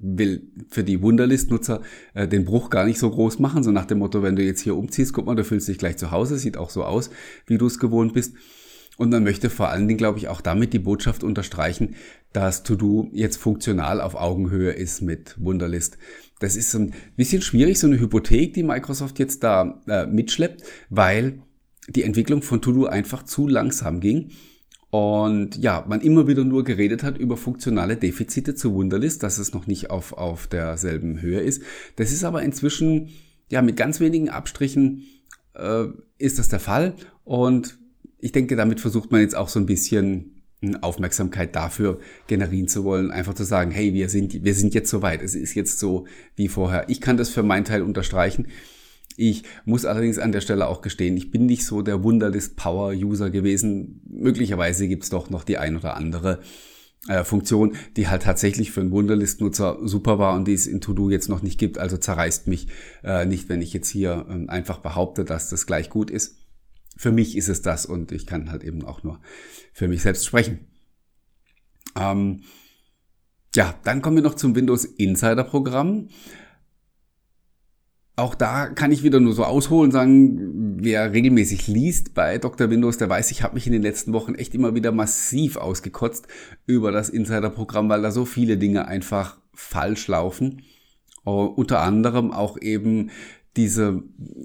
will 0.00 0.48
für 0.68 0.84
die 0.84 1.02
Wunderlist-Nutzer 1.02 1.82
äh, 2.14 2.26
den 2.26 2.44
Bruch 2.44 2.70
gar 2.70 2.84
nicht 2.84 2.98
so 2.98 3.10
groß 3.10 3.38
machen, 3.38 3.62
so 3.62 3.70
nach 3.70 3.86
dem 3.86 3.98
Motto, 3.98 4.22
wenn 4.22 4.36
du 4.36 4.42
jetzt 4.42 4.62
hier 4.62 4.76
umziehst, 4.76 5.12
guck 5.12 5.26
mal, 5.26 5.36
du 5.36 5.44
fühlst 5.44 5.68
dich 5.68 5.78
gleich 5.78 5.96
zu 5.96 6.10
Hause, 6.10 6.38
sieht 6.38 6.56
auch 6.56 6.70
so 6.70 6.84
aus, 6.84 7.10
wie 7.46 7.58
du 7.58 7.66
es 7.66 7.78
gewohnt 7.78 8.12
bist. 8.12 8.34
Und 8.96 9.10
man 9.10 9.24
möchte 9.24 9.48
vor 9.48 9.70
allen 9.70 9.88
Dingen, 9.88 9.96
glaube 9.96 10.18
ich, 10.18 10.28
auch 10.28 10.42
damit 10.42 10.74
die 10.74 10.78
Botschaft 10.78 11.24
unterstreichen, 11.24 11.94
dass 12.34 12.64
To-Do 12.64 13.08
jetzt 13.12 13.38
funktional 13.38 14.00
auf 14.00 14.14
Augenhöhe 14.14 14.72
ist 14.72 15.00
mit 15.00 15.36
Wunderlist. 15.42 15.96
Das 16.38 16.54
ist 16.54 16.74
ein 16.74 16.92
bisschen 17.16 17.40
schwierig, 17.40 17.78
so 17.78 17.86
eine 17.86 17.98
Hypothek, 17.98 18.52
die 18.52 18.62
Microsoft 18.62 19.18
jetzt 19.18 19.42
da 19.42 19.80
äh, 19.86 20.06
mitschleppt, 20.06 20.64
weil 20.90 21.40
die 21.88 22.02
Entwicklung 22.02 22.42
von 22.42 22.60
To-Do 22.60 22.86
einfach 22.86 23.22
zu 23.22 23.48
langsam 23.48 24.00
ging. 24.00 24.32
Und 24.90 25.56
ja, 25.56 25.84
man 25.88 26.00
immer 26.00 26.26
wieder 26.26 26.44
nur 26.44 26.64
geredet 26.64 27.04
hat 27.04 27.16
über 27.16 27.36
funktionale 27.36 27.96
Defizite 27.96 28.56
zu 28.56 28.74
Wunderlist, 28.74 29.22
dass 29.22 29.38
es 29.38 29.54
noch 29.54 29.66
nicht 29.66 29.90
auf, 29.90 30.12
auf 30.12 30.48
derselben 30.48 31.20
Höhe 31.20 31.40
ist. 31.40 31.62
Das 31.96 32.12
ist 32.12 32.24
aber 32.24 32.42
inzwischen, 32.42 33.10
ja, 33.50 33.62
mit 33.62 33.76
ganz 33.76 34.00
wenigen 34.00 34.30
Abstrichen 34.30 35.04
äh, 35.54 35.84
ist 36.18 36.40
das 36.40 36.48
der 36.48 36.60
Fall. 36.60 36.94
Und 37.24 37.78
ich 38.18 38.32
denke, 38.32 38.56
damit 38.56 38.80
versucht 38.80 39.12
man 39.12 39.20
jetzt 39.20 39.36
auch 39.36 39.48
so 39.48 39.60
ein 39.60 39.66
bisschen 39.66 40.42
Aufmerksamkeit 40.82 41.56
dafür 41.56 42.00
generieren 42.26 42.68
zu 42.68 42.84
wollen, 42.84 43.10
einfach 43.10 43.34
zu 43.34 43.44
sagen, 43.44 43.70
hey, 43.70 43.94
wir 43.94 44.08
sind, 44.08 44.44
wir 44.44 44.54
sind 44.54 44.74
jetzt 44.74 44.90
soweit, 44.90 45.22
es 45.22 45.34
ist 45.34 45.54
jetzt 45.54 45.78
so 45.78 46.06
wie 46.36 46.48
vorher. 46.48 46.88
Ich 46.88 47.00
kann 47.00 47.16
das 47.16 47.30
für 47.30 47.42
meinen 47.42 47.64
Teil 47.64 47.82
unterstreichen. 47.82 48.48
Ich 49.20 49.42
muss 49.66 49.84
allerdings 49.84 50.18
an 50.18 50.32
der 50.32 50.40
Stelle 50.40 50.66
auch 50.66 50.80
gestehen, 50.80 51.14
ich 51.14 51.30
bin 51.30 51.44
nicht 51.44 51.66
so 51.66 51.82
der 51.82 52.02
Wunderlist 52.02 52.56
Power 52.56 52.92
User 52.94 53.28
gewesen. 53.28 54.00
Möglicherweise 54.08 54.88
gibt's 54.88 55.10
doch 55.10 55.28
noch 55.28 55.44
die 55.44 55.58
ein 55.58 55.76
oder 55.76 55.94
andere 55.94 56.40
äh, 57.06 57.22
Funktion, 57.22 57.76
die 57.98 58.08
halt 58.08 58.22
tatsächlich 58.22 58.70
für 58.70 58.80
einen 58.80 58.92
Wunderlist-Nutzer 58.92 59.76
super 59.82 60.18
war 60.18 60.34
und 60.36 60.48
die 60.48 60.54
es 60.54 60.66
in 60.66 60.80
To-Do 60.80 61.10
jetzt 61.10 61.28
noch 61.28 61.42
nicht 61.42 61.58
gibt. 61.58 61.76
Also 61.76 61.98
zerreißt 61.98 62.46
mich 62.46 62.68
äh, 63.04 63.26
nicht, 63.26 63.50
wenn 63.50 63.60
ich 63.60 63.74
jetzt 63.74 63.90
hier 63.90 64.24
äh, 64.26 64.48
einfach 64.48 64.78
behaupte, 64.78 65.26
dass 65.26 65.50
das 65.50 65.66
gleich 65.66 65.90
gut 65.90 66.10
ist. 66.10 66.38
Für 66.96 67.12
mich 67.12 67.36
ist 67.36 67.50
es 67.50 67.60
das 67.60 67.84
und 67.84 68.12
ich 68.12 68.26
kann 68.26 68.50
halt 68.50 68.64
eben 68.64 68.86
auch 68.86 69.02
nur 69.02 69.20
für 69.74 69.86
mich 69.86 70.00
selbst 70.00 70.24
sprechen. 70.24 70.60
Ähm, 71.94 72.44
ja, 73.54 73.74
dann 73.84 74.00
kommen 74.00 74.16
wir 74.16 74.22
noch 74.22 74.34
zum 74.34 74.54
Windows 74.54 74.86
Insider 74.86 75.44
Programm 75.44 76.08
auch 78.16 78.34
da 78.34 78.68
kann 78.68 78.92
ich 78.92 79.02
wieder 79.02 79.20
nur 79.20 79.32
so 79.32 79.44
ausholen, 79.44 79.90
sagen, 79.90 80.76
wer 80.82 81.12
regelmäßig 81.12 81.68
liest 81.68 82.14
bei 82.14 82.38
Dr. 82.38 82.68
Windows, 82.68 82.98
der 82.98 83.08
weiß, 83.08 83.30
ich 83.30 83.42
habe 83.42 83.54
mich 83.54 83.66
in 83.66 83.72
den 83.72 83.82
letzten 83.82 84.12
Wochen 84.12 84.34
echt 84.34 84.54
immer 84.54 84.74
wieder 84.74 84.92
massiv 84.92 85.56
ausgekotzt 85.56 86.28
über 86.66 86.92
das 86.92 87.08
Insider-Programm, 87.08 87.88
weil 87.88 88.02
da 88.02 88.10
so 88.10 88.24
viele 88.24 88.58
Dinge 88.58 88.86
einfach 88.86 89.38
falsch 89.54 90.08
laufen. 90.08 90.62
Uh, 91.26 91.44
unter 91.44 91.80
anderem 91.80 92.30
auch 92.32 92.56
eben 92.60 93.10
diese 93.56 94.02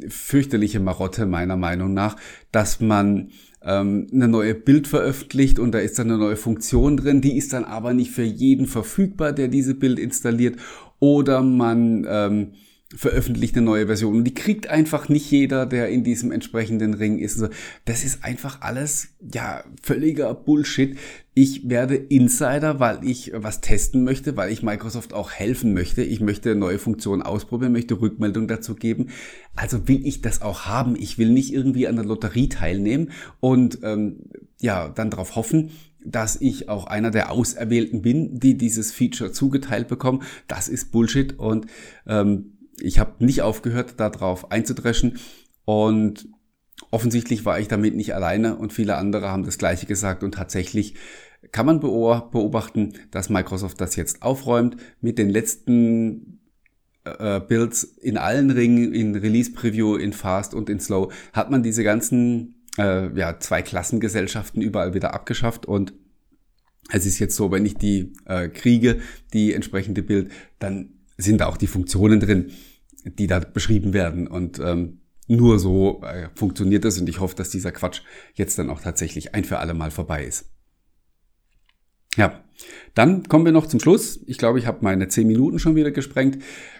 fürchterliche 0.10 0.80
Marotte 0.80 1.26
meiner 1.26 1.56
Meinung 1.56 1.94
nach, 1.94 2.18
dass 2.52 2.82
man 2.82 3.32
ähm, 3.64 4.08
eine 4.12 4.28
neue 4.28 4.56
Bild 4.56 4.88
veröffentlicht 4.88 5.60
und 5.60 5.72
da 5.72 5.80
ist 5.80 5.98
dann 6.00 6.10
eine 6.10 6.20
neue 6.20 6.36
Funktion 6.36 6.98
drin, 6.98 7.22
die 7.22 7.38
ist 7.38 7.54
dann 7.54 7.66
aber 7.66 7.94
nicht 7.94 8.12
für 8.12 8.24
jeden 8.24 8.68
verfügbar, 8.68 9.34
der 9.34 9.48
diese 9.48 9.74
Bild 9.74 10.00
installiert. 10.00 10.58
Oder 11.00 11.42
man 11.44 12.06
ähm, 12.08 12.54
veröffentlicht 12.94 13.56
eine 13.56 13.66
neue 13.66 13.88
Version 13.88 14.18
und 14.18 14.24
die 14.26 14.34
kriegt 14.34 14.68
einfach 14.68 15.10
nicht 15.10 15.30
jeder, 15.32 15.66
der 15.66 15.90
in 15.90 16.04
diesem 16.04 16.32
entsprechenden 16.32 16.94
Ring 16.94 17.18
ist. 17.18 17.42
Also 17.42 17.54
das 17.86 18.04
ist 18.04 18.24
einfach 18.24 18.62
alles, 18.62 19.10
ja, 19.34 19.64
völliger 19.82 20.34
Bullshit. 20.36 20.96
Ich 21.34 21.68
werde 21.68 21.96
Insider, 21.96 22.80
weil 22.80 23.00
ich 23.04 23.32
was 23.34 23.60
testen 23.60 24.04
möchte, 24.04 24.38
weil 24.38 24.52
ich 24.52 24.62
Microsoft 24.62 25.14
auch 25.14 25.32
helfen 25.32 25.74
möchte. 25.74 26.04
Ich 26.04 26.22
möchte 26.22 26.56
neue 26.56 26.78
Funktionen 26.78 27.24
ausprobieren, 27.24 27.72
möchte 27.72 28.00
Rückmeldung 28.00 28.48
dazu 28.48 28.76
geben. 28.76 29.08
Also 29.56 29.88
will 29.88 30.06
ich 30.06 30.22
das 30.22 30.44
auch 30.44 30.66
haben. 30.66 30.96
Ich 30.96 31.18
will 31.18 31.32
nicht 31.32 31.54
irgendwie 31.54 31.88
an 31.88 31.96
der 31.96 32.06
Lotterie 32.06 32.50
teilnehmen 32.50 33.10
und 33.40 33.80
ähm, 33.82 34.18
ja, 34.62 34.90
dann 34.90 35.10
darauf 35.10 35.36
hoffen, 35.36 35.72
dass 36.06 36.40
ich 36.40 36.70
auch 36.70 36.86
einer 36.86 37.10
der 37.10 37.32
Auserwählten 37.32 38.04
bin, 38.04 38.40
die 38.40 38.58
dieses 38.58 38.92
Feature 38.92 39.32
zugeteilt 39.32 39.88
bekommen. 39.88 40.22
Das 40.48 40.70
ist 40.70 40.92
Bullshit 40.92 41.38
und 41.40 41.66
ähm, 42.08 42.52
ich 42.80 43.00
habe 43.00 43.24
nicht 43.24 43.42
aufgehört, 43.42 44.00
darauf 44.00 44.52
einzudreschen. 44.52 45.18
Und 45.66 46.28
offensichtlich 46.92 47.46
war 47.46 47.60
ich 47.60 47.68
damit 47.68 47.96
nicht 47.96 48.14
alleine 48.14 48.56
und 48.58 48.74
viele 48.74 48.96
andere 48.96 49.30
haben 49.30 49.44
das 49.44 49.58
gleiche 49.58 49.86
gesagt. 49.86 50.24
Und 50.24 50.36
tatsächlich 50.36 50.96
kann 51.52 51.66
man 51.66 51.80
beobachten, 51.80 52.94
dass 53.12 53.30
Microsoft 53.30 53.80
das 53.82 53.96
jetzt 53.96 54.22
aufräumt 54.22 54.78
mit 55.02 55.18
den 55.18 55.30
letzten 55.30 56.40
äh, 57.04 57.40
Builds 57.40 57.84
in 57.84 58.18
allen 58.18 58.52
Ringen, 58.52 58.94
in 58.94 59.16
Release 59.16 59.52
Preview, 59.52 59.96
in 59.96 60.14
Fast 60.14 60.54
und 60.54 60.70
in 60.70 60.80
Slow, 60.80 61.12
hat 61.34 61.52
man 61.52 61.64
diese 61.64 61.84
ganzen 61.84 62.66
äh, 62.78 63.16
ja, 63.18 63.40
zwei 63.40 63.62
Klassengesellschaften 63.62 64.62
überall 64.62 64.94
wieder 64.94 65.14
abgeschafft. 65.14 65.66
Und 65.66 65.94
es 66.92 67.06
ist 67.06 67.20
jetzt 67.20 67.36
so, 67.36 67.52
wenn 67.52 67.66
ich 67.66 67.76
die 67.76 68.14
äh, 68.26 68.50
kriege, 68.50 69.00
die 69.34 69.54
entsprechende 69.54 70.04
Bild, 70.04 70.32
dann 70.60 70.95
sind 71.18 71.42
da 71.42 71.48
auch 71.48 71.58
die 71.58 71.68
Funktionen 71.68 72.20
drin, 72.20 72.52
die 73.04 73.28
da 73.28 73.40
beschrieben 73.40 73.94
werden. 73.94 74.28
Und 74.28 74.60
ähm, 74.60 75.02
nur 75.28 75.60
so 75.60 76.02
äh, 76.04 76.30
funktioniert 76.36 76.86
das 76.86 77.00
und 77.00 77.10
ich 77.10 77.20
hoffe, 77.20 77.36
dass 77.36 77.50
dieser 77.50 77.72
Quatsch 77.72 78.02
jetzt 78.34 78.60
dann 78.60 78.70
auch 78.70 78.82
tatsächlich 78.82 79.34
ein 79.34 79.44
für 79.44 79.60
alle 79.60 79.74
Mal 79.74 79.92
vorbei 79.92 80.26
ist. 80.26 80.46
Ja, 82.16 82.44
dann 82.94 83.24
kommen 83.24 83.44
wir 83.44 83.52
noch 83.52 83.68
zum 83.68 83.82
Schluss. 83.82 84.22
Ich 84.26 84.38
glaube, 84.38 84.58
ich 84.60 84.68
habe 84.68 84.80
meine 84.82 85.10
10 85.10 85.28
Minuten 85.28 85.60
schon 85.60 85.76
wieder 85.76 85.92
gesprengt. 85.92 86.38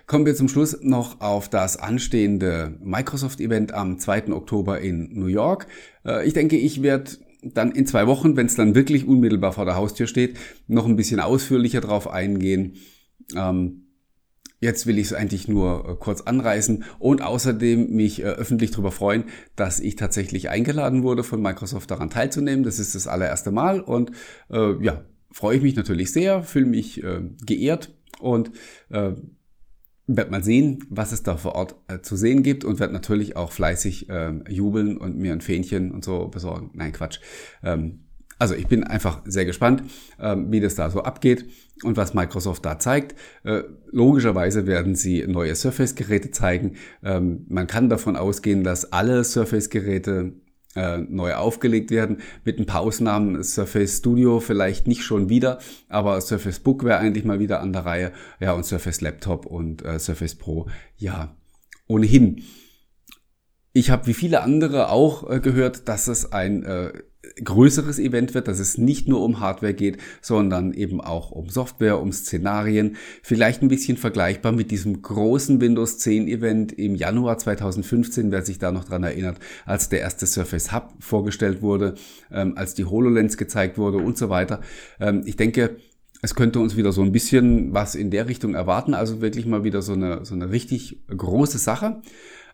Kommen 0.08 0.26
wir 0.26 0.36
zum 0.36 0.48
Schluss 0.48 0.78
noch 0.82 1.20
auf 1.20 1.50
das 1.50 1.76
anstehende 1.78 2.78
Microsoft-Event 2.82 3.74
am 3.74 4.00
2. 4.00 4.32
Oktober 4.32 4.80
in 4.80 5.10
New 5.14 5.26
York. 5.26 5.68
Äh, 6.06 6.26
ich 6.26 6.34
denke, 6.34 6.56
ich 6.56 6.82
werde 6.82 7.12
dann 7.44 7.72
in 7.72 7.86
zwei 7.86 8.08
Wochen, 8.08 8.38
wenn 8.38 8.48
es 8.48 8.56
dann 8.56 8.76
wirklich 8.76 9.06
unmittelbar 9.06 9.54
vor 9.54 9.66
der 9.66 9.76
Haustür 9.76 10.08
steht, 10.08 10.38
noch 10.68 10.86
ein 10.86 10.96
bisschen 10.96 11.20
ausführlicher 11.20 11.82
drauf 11.82 12.08
eingehen. 12.10 12.78
Ähm, 13.36 13.85
Jetzt 14.60 14.88
will 14.88 14.98
ich 14.98 15.08
es 15.08 15.14
eigentlich 15.14 15.48
nur 15.48 15.90
äh, 15.90 15.96
kurz 16.00 16.22
anreißen 16.22 16.86
und 17.00 17.22
außerdem 17.22 17.92
mich 17.92 18.22
äh, 18.22 18.26
öffentlich 18.26 18.72
darüber 18.72 18.92
freuen, 18.92 19.26
dass 19.56 19.80
ich 19.80 19.96
tatsächlich 19.96 20.50
eingeladen 20.50 21.04
wurde 21.04 21.24
von 21.24 21.42
Microsoft 21.42 21.92
daran 21.92 22.10
teilzunehmen. 22.10 22.64
Das 22.64 22.80
ist 22.80 22.96
das 22.96 23.08
allererste 23.08 23.52
Mal 23.52 23.82
und 23.82 24.12
äh, 24.50 24.84
ja, 24.84 25.04
freue 25.32 25.58
ich 25.58 25.64
mich 25.64 25.76
natürlich 25.76 26.12
sehr, 26.12 26.44
fühle 26.44 26.68
mich 26.68 27.04
äh, 27.04 27.22
geehrt 27.46 27.94
und 28.20 28.52
äh, 28.90 29.12
werde 30.08 30.32
mal 30.32 30.44
sehen, 30.44 30.84
was 30.90 31.12
es 31.12 31.24
da 31.24 31.36
vor 31.36 31.56
Ort 31.56 31.76
äh, 31.88 32.00
zu 32.00 32.16
sehen 32.16 32.44
gibt 32.44 32.64
und 32.64 32.80
werde 32.80 32.94
natürlich 32.94 33.36
auch 33.36 33.52
fleißig 33.52 34.10
äh, 34.10 34.34
jubeln 34.50 34.98
und 34.98 35.18
mir 35.18 35.34
ein 35.34 35.42
Fähnchen 35.42 35.92
und 35.92 36.06
so 36.06 36.28
besorgen. 36.28 36.72
Nein, 36.74 36.94
Quatsch. 36.94 37.20
Ähm, 37.64 38.05
also 38.38 38.54
ich 38.54 38.68
bin 38.68 38.84
einfach 38.84 39.22
sehr 39.26 39.46
gespannt, 39.46 39.84
ähm, 40.20 40.52
wie 40.52 40.60
das 40.60 40.76
da 40.76 40.90
so 40.90 41.04
abgeht 41.04 41.46
und 41.84 41.98
was 41.98 42.14
Microsoft 42.14 42.66
da 42.66 42.80
zeigt. 42.80 43.16
Äh, 43.44 43.64
logischerweise 43.92 44.68
werden 44.68 44.96
sie 44.96 45.26
neue 45.28 45.56
Surface-Geräte 45.56 46.32
zeigen. 46.32 46.76
Ähm, 47.04 47.46
man 47.48 47.68
kann 47.68 47.90
davon 47.90 48.16
ausgehen, 48.16 48.64
dass 48.64 48.92
alle 48.92 49.24
Surface-Geräte 49.24 50.34
äh, 50.76 50.98
neu 50.98 51.36
aufgelegt 51.36 51.92
werden, 51.92 52.18
mit 52.44 52.60
ein 52.60 52.66
paar 52.66 52.82
Ausnahmen. 52.82 53.42
Surface 53.42 54.00
Studio 54.00 54.42
vielleicht 54.42 54.88
nicht 54.88 55.04
schon 55.04 55.30
wieder, 55.30 55.60
aber 55.88 56.20
Surface 56.20 56.60
Book 56.60 56.84
wäre 56.84 57.00
eigentlich 57.00 57.24
mal 57.24 57.40
wieder 57.40 57.62
an 57.62 57.72
der 57.72 57.86
Reihe. 57.86 58.12
Ja, 58.42 58.52
und 58.52 58.66
Surface 58.66 59.00
Laptop 59.00 59.46
und 59.46 59.86
äh, 59.86 60.00
Surface 60.00 60.36
Pro, 60.36 60.68
ja, 60.98 61.36
ohnehin. 61.88 62.42
Ich 63.72 63.90
habe 63.90 64.08
wie 64.08 64.14
viele 64.14 64.42
andere 64.42 64.90
auch 64.90 65.42
gehört, 65.42 65.90
dass 65.90 66.08
es 66.08 66.32
ein 66.32 66.64
größeres 67.44 68.00
Event 68.00 68.34
wird, 68.34 68.48
dass 68.48 68.60
es 68.60 68.78
nicht 68.78 69.08
nur 69.08 69.22
um 69.22 69.40
Hardware 69.40 69.74
geht, 69.74 69.98
sondern 70.22 70.74
eben 70.74 71.02
auch 71.02 71.32
um 71.32 71.50
Software, 71.50 72.00
um 72.02 72.12
Szenarien. 72.12 72.96
Vielleicht 73.22 73.62
ein 73.62 73.68
bisschen 73.68 73.98
vergleichbar 73.98 74.52
mit 74.52 74.72
diesem 74.72 75.02
großen 75.02 75.60
Windows 75.60 75.98
10 75.98 76.28
Event 76.28 76.72
im 76.72 76.96
Januar 76.96 77.38
2015, 77.38 78.32
wer 78.32 78.44
sich 78.44 78.60
da 78.60 78.72
noch 78.72 78.86
dran 78.86 79.04
erinnert, 79.04 79.38
als 79.66 79.90
der 79.90 80.02
erste 80.02 80.26
Surface 80.26 80.72
Hub 80.72 80.94
vorgestellt 81.00 81.62
wurde, 81.62 81.96
ähm, 82.32 82.54
als 82.56 82.74
die 82.74 82.86
HoloLens 82.86 83.38
gezeigt 83.38 83.78
wurde 83.78 83.98
und 83.98 84.18
so 84.18 84.30
weiter. 84.30 84.62
Ähm, 85.00 85.24
ich 85.26 85.36
denke, 85.36 85.78
es 86.22 86.36
könnte 86.36 86.60
uns 86.60 86.76
wieder 86.76 86.92
so 86.92 87.02
ein 87.02 87.12
bisschen 87.12 87.74
was 87.74 87.96
in 87.96 88.10
der 88.10 88.28
Richtung 88.28 88.56
erwarten, 88.56 88.94
also 88.94 89.22
wirklich 89.22 89.46
mal 89.46 89.64
wieder 89.64 89.82
so 89.82 89.94
eine, 89.94 90.26
so 90.26 90.34
eine 90.34 90.50
richtig 90.52 91.04
große 91.08 91.58
Sache. 91.58 92.02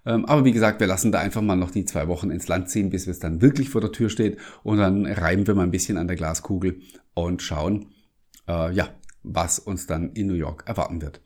Ähm, 0.06 0.26
aber 0.26 0.46
wie 0.46 0.52
gesagt, 0.52 0.80
wir 0.80 0.88
lassen 0.88 1.12
da 1.12 1.20
einfach 1.20 1.42
mal 1.42 1.56
noch 1.56 1.72
die 1.72 1.86
zwei 1.86 2.08
Wochen 2.08 2.32
ins 2.32 2.48
Land 2.48 2.70
ziehen, 2.70 2.90
bis 2.90 3.08
es 3.08 3.20
dann 3.20 3.42
wirklich 3.42 3.70
vor 3.70 3.82
der 3.82 3.92
Tür 3.92 4.10
steht. 4.10 4.38
Und 4.64 4.78
dann 4.78 5.06
reiben 5.06 5.46
wir 5.48 5.56
mal 5.56 5.64
ein 5.64 5.72
bisschen 5.72 5.98
an 5.98 6.08
der 6.08 6.18
Glaskugel 6.18 6.80
und 7.14 7.42
schauen, 7.42 7.88
äh, 8.48 8.74
ja, 8.74 8.90
was 9.24 9.60
uns 9.60 9.88
dann 9.88 10.12
in 10.14 10.28
New 10.28 10.34
York 10.34 10.64
erwarten 10.66 11.02
wird. 11.02 11.22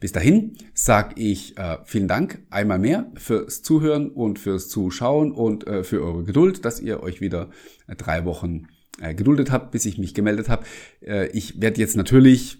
Bis 0.00 0.12
dahin 0.12 0.56
sage 0.74 1.14
ich 1.16 1.56
äh, 1.56 1.78
vielen 1.84 2.08
Dank 2.08 2.42
einmal 2.50 2.78
mehr 2.78 3.10
fürs 3.14 3.62
Zuhören 3.62 4.10
und 4.10 4.38
fürs 4.38 4.68
Zuschauen 4.68 5.32
und 5.32 5.66
äh, 5.66 5.82
für 5.82 6.02
eure 6.02 6.24
Geduld, 6.24 6.64
dass 6.64 6.80
ihr 6.80 7.02
euch 7.02 7.20
wieder 7.20 7.50
äh, 7.86 7.96
drei 7.96 8.24
Wochen 8.24 8.66
äh, 9.00 9.14
geduldet 9.14 9.50
habt, 9.50 9.70
bis 9.70 9.86
ich 9.86 9.98
mich 9.98 10.14
gemeldet 10.14 10.48
habe. 10.48 10.64
Äh, 11.00 11.28
ich 11.28 11.60
werde 11.60 11.80
jetzt 11.80 11.96
natürlich 11.96 12.58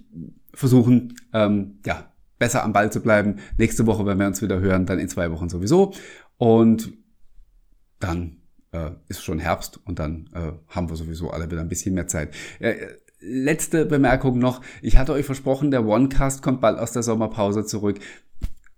versuchen, 0.54 1.16
ähm, 1.32 1.80
ja, 1.84 2.13
besser 2.38 2.64
am 2.64 2.72
Ball 2.72 2.92
zu 2.92 3.00
bleiben. 3.00 3.36
Nächste 3.58 3.86
Woche, 3.86 4.06
wenn 4.06 4.18
wir 4.18 4.26
uns 4.26 4.42
wieder 4.42 4.60
hören, 4.60 4.86
dann 4.86 4.98
in 4.98 5.08
zwei 5.08 5.30
Wochen 5.30 5.48
sowieso. 5.48 5.92
Und 6.36 6.92
dann 8.00 8.38
äh, 8.72 8.90
ist 9.08 9.22
schon 9.22 9.38
Herbst 9.38 9.80
und 9.84 9.98
dann 9.98 10.28
äh, 10.34 10.52
haben 10.68 10.88
wir 10.88 10.96
sowieso 10.96 11.30
alle 11.30 11.50
wieder 11.50 11.60
ein 11.60 11.68
bisschen 11.68 11.94
mehr 11.94 12.08
Zeit. 12.08 12.34
Äh, 12.58 12.74
letzte 13.20 13.86
Bemerkung 13.86 14.38
noch. 14.38 14.60
Ich 14.82 14.98
hatte 14.98 15.12
euch 15.12 15.24
versprochen, 15.24 15.70
der 15.70 15.86
OneCast 15.86 16.42
kommt 16.42 16.60
bald 16.60 16.78
aus 16.78 16.92
der 16.92 17.02
Sommerpause 17.02 17.64
zurück 17.64 18.00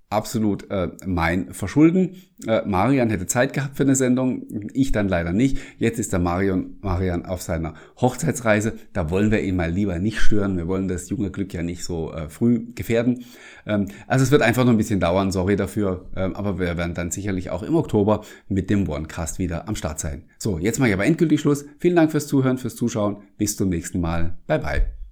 absolut 0.08 0.70
äh, 0.70 0.90
mein 1.04 1.52
Verschulden. 1.52 2.16
Äh, 2.46 2.62
Marian 2.66 3.10
hätte 3.10 3.26
Zeit 3.26 3.52
gehabt 3.52 3.76
für 3.76 3.82
eine 3.82 3.96
Sendung, 3.96 4.46
ich 4.72 4.92
dann 4.92 5.08
leider 5.08 5.32
nicht. 5.32 5.58
Jetzt 5.78 5.98
ist 5.98 6.12
der 6.12 6.20
Marion, 6.20 6.76
Marian 6.80 7.24
auf 7.24 7.42
seiner 7.42 7.74
Hochzeitsreise. 8.00 8.74
Da 8.92 9.10
wollen 9.10 9.30
wir 9.30 9.42
ihn 9.42 9.56
mal 9.56 9.70
lieber 9.70 9.98
nicht 9.98 10.20
stören. 10.20 10.56
Wir 10.56 10.68
wollen 10.68 10.86
das 10.86 11.08
junge 11.08 11.30
Glück 11.30 11.52
ja 11.52 11.62
nicht 11.62 11.82
so 11.82 12.12
äh, 12.12 12.28
früh 12.28 12.72
gefährden. 12.74 13.24
Ähm, 13.66 13.88
also 14.06 14.22
es 14.22 14.30
wird 14.30 14.42
einfach 14.42 14.64
noch 14.64 14.72
ein 14.72 14.78
bisschen 14.78 15.00
dauern, 15.00 15.32
sorry 15.32 15.56
dafür. 15.56 16.08
Ähm, 16.14 16.36
aber 16.36 16.58
wir 16.58 16.76
werden 16.76 16.94
dann 16.94 17.10
sicherlich 17.10 17.50
auch 17.50 17.62
im 17.62 17.74
Oktober 17.74 18.22
mit 18.48 18.70
dem 18.70 18.88
OneCast 18.88 19.38
wieder 19.38 19.68
am 19.68 19.74
Start 19.74 19.98
sein. 19.98 20.24
So, 20.38 20.58
jetzt 20.58 20.78
mache 20.78 20.90
ich 20.90 20.94
aber 20.94 21.06
endgültig 21.06 21.40
Schluss. 21.40 21.64
Vielen 21.78 21.96
Dank 21.96 22.12
fürs 22.12 22.28
Zuhören, 22.28 22.58
fürs 22.58 22.76
Zuschauen. 22.76 23.22
Bis 23.38 23.56
zum 23.56 23.70
nächsten 23.70 24.00
Mal. 24.00 24.38
Bye 24.46 24.58
bye. 24.60 25.05